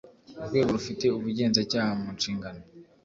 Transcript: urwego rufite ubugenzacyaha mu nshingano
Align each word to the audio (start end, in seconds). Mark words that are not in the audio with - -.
urwego 0.39 0.69
rufite 0.77 1.05
ubugenzacyaha 1.17 1.91
mu 2.01 2.07
nshingano 2.15 2.61